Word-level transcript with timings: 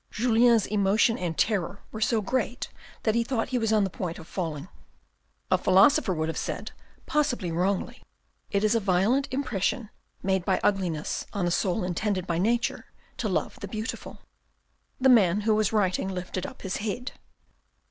Julien's 0.09 0.65
emotion 0.65 1.15
and 1.19 1.37
terror 1.37 1.83
were 1.91 2.01
so 2.01 2.21
great 2.23 2.69
that 3.03 3.13
he 3.13 3.23
thought 3.23 3.49
he 3.49 3.59
was 3.59 3.71
on 3.71 3.83
the 3.83 3.89
point 3.91 4.17
of 4.17 4.25
falling. 4.27 4.67
A 5.51 5.59
philosopher 5.59 6.11
would 6.11 6.27
have 6.27 6.39
said, 6.39 6.71
possibly 7.05 7.51
wrongly," 7.51 8.01
It 8.51 8.63
is 8.63 8.73
a 8.73 8.79
violent 8.79 9.27
impression 9.29 9.91
made 10.23 10.43
by 10.43 10.59
ugliness 10.63 11.27
on 11.33 11.45
a 11.45 11.51
soul 11.51 11.83
intended 11.83 12.25
by 12.25 12.39
nature 12.39 12.85
to 13.17 13.29
love 13.29 13.59
the 13.59 13.67
beautiful." 13.67 14.23
The 14.99 15.07
man 15.09 15.41
who 15.41 15.53
was 15.53 15.71
writing 15.71 16.07
lifted 16.07 16.47
up 16.47 16.63
his 16.63 16.77
head. 16.77 17.11